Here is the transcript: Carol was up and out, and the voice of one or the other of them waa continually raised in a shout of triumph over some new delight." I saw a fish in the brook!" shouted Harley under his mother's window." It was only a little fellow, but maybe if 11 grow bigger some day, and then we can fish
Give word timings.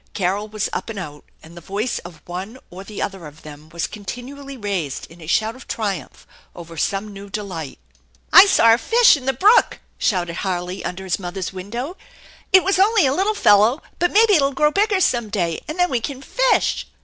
Carol 0.15 0.47
was 0.47 0.67
up 0.73 0.89
and 0.89 0.97
out, 0.97 1.23
and 1.43 1.55
the 1.55 1.61
voice 1.61 1.99
of 1.99 2.23
one 2.25 2.57
or 2.71 2.83
the 2.83 3.03
other 3.03 3.27
of 3.27 3.43
them 3.43 3.69
waa 3.69 3.81
continually 3.91 4.57
raised 4.57 5.05
in 5.11 5.21
a 5.21 5.27
shout 5.27 5.55
of 5.55 5.67
triumph 5.67 6.25
over 6.55 6.75
some 6.75 7.13
new 7.13 7.29
delight." 7.29 7.77
I 8.33 8.47
saw 8.47 8.73
a 8.73 8.79
fish 8.79 9.15
in 9.15 9.27
the 9.27 9.31
brook!" 9.33 9.79
shouted 9.99 10.37
Harley 10.37 10.83
under 10.83 11.03
his 11.03 11.19
mother's 11.19 11.53
window." 11.53 11.97
It 12.51 12.63
was 12.63 12.79
only 12.79 13.05
a 13.05 13.13
little 13.13 13.35
fellow, 13.35 13.83
but 13.99 14.11
maybe 14.11 14.33
if 14.33 14.39
11 14.39 14.55
grow 14.55 14.71
bigger 14.71 15.01
some 15.01 15.29
day, 15.29 15.61
and 15.67 15.77
then 15.77 15.91
we 15.91 15.99
can 16.01 16.23
fish 16.23 16.87